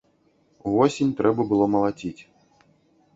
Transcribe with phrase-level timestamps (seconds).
[0.69, 2.17] Увосень трэба было малаціць.